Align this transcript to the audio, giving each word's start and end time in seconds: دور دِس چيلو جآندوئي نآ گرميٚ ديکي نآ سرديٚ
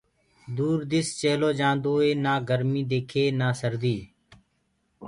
دور 0.57 0.77
دِس 0.91 1.07
چيلو 1.21 1.49
جآندوئي 1.59 2.11
نآ 2.23 2.33
گرميٚ 2.49 2.87
ديکي 2.89 3.25
نآ 3.39 3.47
سرديٚ 3.59 4.03